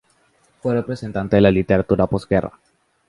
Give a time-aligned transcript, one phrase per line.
[0.63, 2.53] Fue representante de la literatura de posguerra.